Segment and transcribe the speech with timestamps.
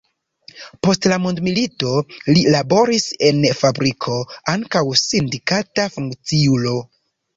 [0.85, 1.91] Post la mondomilito
[2.31, 4.17] li laboris en fabriko,
[4.57, 6.75] ankaŭ sindikata funkciulo.